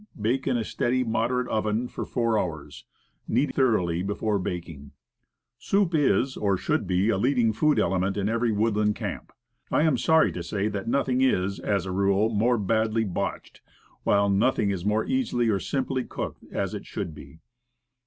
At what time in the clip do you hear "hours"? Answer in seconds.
2.39-2.85